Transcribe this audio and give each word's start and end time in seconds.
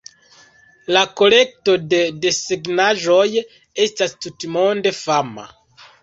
La 0.95 1.01
kolekto 1.19 1.73
de 1.91 1.99
desegnaĵoj 2.23 3.25
estas 3.83 4.15
tutmonde 4.25 4.95
fama. 5.01 5.45